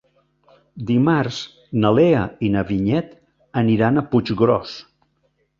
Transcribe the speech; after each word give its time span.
Dimarts 0.87 1.37
na 1.83 1.91
Lea 1.99 2.23
i 2.47 2.51
na 2.55 2.65
Vinyet 2.71 3.13
aniran 3.63 4.01
a 4.03 4.07
Puiggròs. 4.15 4.77